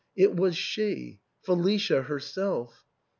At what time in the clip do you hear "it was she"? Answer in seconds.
0.15-1.19